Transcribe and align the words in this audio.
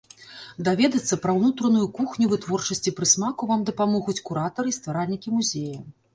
Даведацца 0.69 1.19
пра 1.25 1.35
ўнутраную 1.39 1.85
кухню 1.97 2.25
вытворчасці 2.31 2.95
прысмаку 3.01 3.43
вам 3.53 3.61
дапамогуць 3.69 4.19
куратары 4.33 4.67
і 4.75 4.77
стваральнікі 4.81 5.37
музея. 5.37 5.79